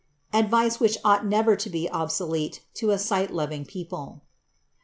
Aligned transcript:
Advice 0.33 0.79
which 0.79 0.97
ought 1.05 1.27
never 1.27 1.55
to 1.55 1.69
be 1.69 1.87
obsolete 1.91 2.65
to 2.73 2.89
a 2.89 2.97
sight 2.97 3.29
loving 3.31 3.63
people. 3.65 4.23